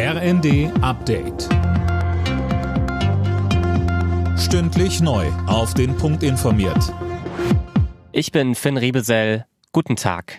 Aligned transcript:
RND 0.00 0.70
Update. 0.80 1.48
Stündlich 4.38 5.00
neu. 5.00 5.26
Auf 5.48 5.74
den 5.74 5.96
Punkt 5.96 6.22
informiert. 6.22 6.94
Ich 8.12 8.30
bin 8.30 8.54
Finn 8.54 8.76
Riebesell. 8.76 9.44
Guten 9.72 9.96
Tag. 9.96 10.38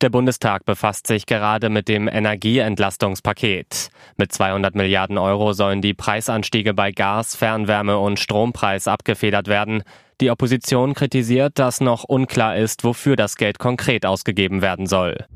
Der 0.00 0.08
Bundestag 0.08 0.66
befasst 0.66 1.08
sich 1.08 1.26
gerade 1.26 1.68
mit 1.68 1.88
dem 1.88 2.06
Energieentlastungspaket. 2.06 3.88
Mit 4.16 4.30
200 4.30 4.76
Milliarden 4.76 5.18
Euro 5.18 5.52
sollen 5.52 5.82
die 5.82 5.94
Preisanstiege 5.94 6.72
bei 6.72 6.92
Gas, 6.92 7.34
Fernwärme 7.34 7.98
und 7.98 8.20
Strompreis 8.20 8.86
abgefedert 8.86 9.48
werden. 9.48 9.82
Die 10.20 10.30
Opposition 10.30 10.94
kritisiert, 10.94 11.58
dass 11.58 11.80
noch 11.80 12.04
unklar 12.04 12.56
ist, 12.56 12.84
wofür 12.84 13.16
das 13.16 13.34
Geld 13.34 13.58
konkret 13.58 14.06
ausgegeben 14.06 14.62
werden 14.62 14.86
soll. 14.86 15.26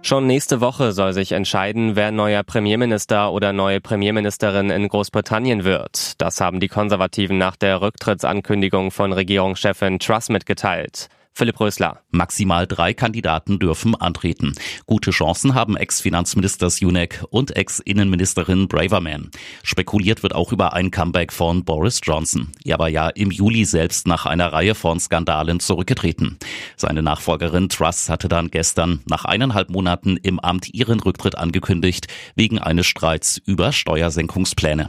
Schon 0.00 0.26
nächste 0.26 0.60
Woche 0.60 0.92
soll 0.92 1.12
sich 1.12 1.32
entscheiden, 1.32 1.96
wer 1.96 2.12
neuer 2.12 2.42
Premierminister 2.42 3.32
oder 3.32 3.52
neue 3.52 3.80
Premierministerin 3.80 4.70
in 4.70 4.88
Großbritannien 4.88 5.64
wird. 5.64 6.20
Das 6.20 6.40
haben 6.40 6.60
die 6.60 6.68
Konservativen 6.68 7.36
nach 7.36 7.56
der 7.56 7.82
Rücktrittsankündigung 7.82 8.90
von 8.90 9.12
Regierungschefin 9.12 9.98
Truss 9.98 10.28
mitgeteilt. 10.28 11.08
Philipp 11.38 11.60
Rösler. 11.60 12.00
Maximal 12.10 12.66
drei 12.66 12.94
Kandidaten 12.94 13.60
dürfen 13.60 13.94
antreten. 13.94 14.54
Gute 14.86 15.12
Chancen 15.12 15.54
haben 15.54 15.76
Ex-Finanzminister 15.76 16.68
Sunak 16.68 17.24
und 17.30 17.54
Ex-Innenministerin 17.56 18.66
Braverman. 18.66 19.30
Spekuliert 19.62 20.24
wird 20.24 20.34
auch 20.34 20.50
über 20.50 20.72
ein 20.72 20.90
Comeback 20.90 21.32
von 21.32 21.64
Boris 21.64 22.00
Johnson. 22.02 22.48
Er 22.64 22.80
war 22.80 22.88
ja 22.88 23.08
im 23.10 23.30
Juli 23.30 23.64
selbst 23.66 24.08
nach 24.08 24.26
einer 24.26 24.52
Reihe 24.52 24.74
von 24.74 24.98
Skandalen 24.98 25.60
zurückgetreten. 25.60 26.38
Seine 26.76 27.04
Nachfolgerin 27.04 27.68
Truss 27.68 28.08
hatte 28.08 28.26
dann 28.26 28.50
gestern 28.50 29.02
nach 29.06 29.24
eineinhalb 29.24 29.70
Monaten 29.70 30.16
im 30.16 30.40
Amt 30.40 30.74
ihren 30.74 30.98
Rücktritt 30.98 31.38
angekündigt, 31.38 32.08
wegen 32.34 32.58
eines 32.58 32.88
Streits 32.88 33.40
über 33.46 33.70
Steuersenkungspläne. 33.70 34.88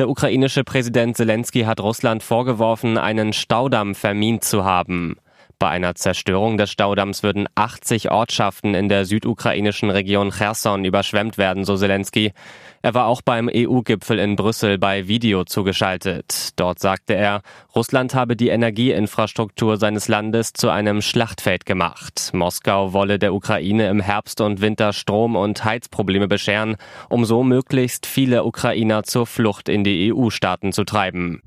Der 0.00 0.08
ukrainische 0.08 0.64
Präsident 0.64 1.14
Zelensky 1.18 1.64
hat 1.64 1.78
Russland 1.78 2.22
vorgeworfen, 2.22 2.96
einen 2.96 3.34
Staudamm 3.34 3.94
vermint 3.94 4.42
zu 4.44 4.64
haben. 4.64 5.18
Bei 5.60 5.68
einer 5.68 5.94
Zerstörung 5.94 6.56
des 6.56 6.70
Staudamms 6.70 7.22
würden 7.22 7.46
80 7.54 8.10
Ortschaften 8.10 8.72
in 8.72 8.88
der 8.88 9.04
südukrainischen 9.04 9.90
Region 9.90 10.30
Cherson 10.30 10.86
überschwemmt 10.86 11.36
werden, 11.36 11.66
so 11.66 11.76
Zelensky. 11.76 12.32
Er 12.80 12.94
war 12.94 13.04
auch 13.04 13.20
beim 13.20 13.50
EU-Gipfel 13.54 14.18
in 14.18 14.36
Brüssel 14.36 14.78
bei 14.78 15.06
Video 15.06 15.44
zugeschaltet. 15.44 16.58
Dort 16.58 16.78
sagte 16.78 17.12
er, 17.12 17.42
Russland 17.76 18.14
habe 18.14 18.36
die 18.36 18.48
Energieinfrastruktur 18.48 19.76
seines 19.76 20.08
Landes 20.08 20.54
zu 20.54 20.70
einem 20.70 21.02
Schlachtfeld 21.02 21.66
gemacht. 21.66 22.30
Moskau 22.32 22.94
wolle 22.94 23.18
der 23.18 23.34
Ukraine 23.34 23.90
im 23.90 24.00
Herbst 24.00 24.40
und 24.40 24.62
Winter 24.62 24.94
Strom- 24.94 25.36
und 25.36 25.62
Heizprobleme 25.62 26.26
bescheren, 26.26 26.76
um 27.10 27.26
so 27.26 27.42
möglichst 27.42 28.06
viele 28.06 28.44
Ukrainer 28.44 29.02
zur 29.02 29.26
Flucht 29.26 29.68
in 29.68 29.84
die 29.84 30.10
EU-Staaten 30.10 30.72
zu 30.72 30.84
treiben. 30.84 31.42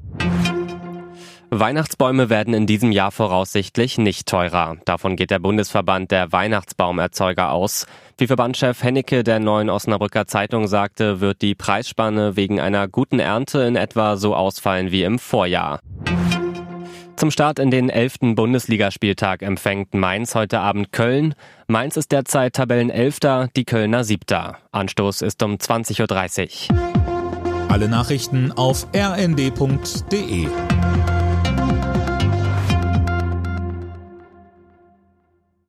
Weihnachtsbäume 1.59 2.30
werden 2.30 2.54
in 2.54 2.68
diesem 2.68 2.92
Jahr 2.92 3.12
voraussichtlich 3.12 3.98
nicht 3.98 4.28
teurer. 4.28 4.78
Davon 4.86 5.16
geht 5.16 5.30
der 5.30 5.40
Bundesverband 5.40 6.09
der 6.12 6.32
Weihnachtsbaumerzeuger 6.32 7.52
aus. 7.52 7.86
Wie 8.18 8.28
Verbandschef 8.28 8.82
Hennecke 8.82 9.23
der 9.23 9.40
neuen 9.40 9.70
Osnabrücker 9.70 10.26
Zeitung 10.26 10.68
sagte, 10.68 11.20
wird 11.20 11.42
die 11.42 11.56
Preisspanne 11.56 12.36
wegen 12.36 12.59
einer 12.59 12.88
guten 12.88 13.20
Ernte 13.20 13.64
in 13.64 13.76
etwa 13.76 14.16
so 14.16 14.36
ausfallen 14.36 14.92
wie 14.92 15.04
im 15.04 15.20
Vorjahr. 15.20 15.80
Zum 17.16 17.30
Start 17.30 17.59
in 17.59 17.72
den 17.72 17.90
elften 17.90 18.36
Bundesligaspieltag 18.36 19.42
empfängt 19.42 19.94
Mainz 19.94 20.36
heute 20.36 20.59
Abend 20.59 20.92
Köln. 20.92 21.36
Mainz 21.68 21.98
ist 21.98 22.12
derzeit 22.12 22.54
Tabellenelfter, 22.54 23.50
die 23.56 23.66
Kölner 23.66 24.04
Siebter. 24.04 24.58
Anstoß 24.72 25.22
ist 25.22 25.44
um 25.44 25.56
20.30 25.56 26.72
Uhr. 26.72 27.70
Alle 27.70 27.88
Nachrichten 27.88 28.52
auf 28.52 28.88
rnd.de 28.96 30.48